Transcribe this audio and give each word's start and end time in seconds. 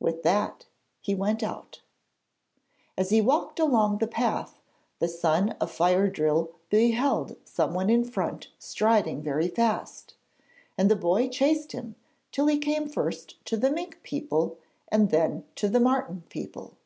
With 0.00 0.22
that 0.22 0.64
he 0.98 1.14
went 1.14 1.42
out. 1.42 1.82
As 2.96 3.10
he 3.10 3.20
walked 3.20 3.60
along 3.60 3.98
the 3.98 4.06
path, 4.06 4.62
the 4.98 5.08
son 5.08 5.50
of 5.60 5.70
Fire 5.70 6.08
drill 6.08 6.52
beheld 6.70 7.36
someone 7.44 7.90
in 7.90 8.02
front 8.04 8.48
striding 8.58 9.20
very 9.20 9.48
fast; 9.48 10.14
and 10.78 10.90
the 10.90 10.96
boy 10.96 11.28
chased 11.28 11.72
him 11.72 11.96
till 12.32 12.46
he 12.46 12.56
came 12.56 12.88
first 12.88 13.44
to 13.44 13.58
the 13.58 13.68
Mink 13.70 14.02
people 14.02 14.56
and 14.90 15.10
then 15.10 15.44
to 15.56 15.68
the 15.68 15.80
Marten 15.80 16.22
people. 16.30 16.78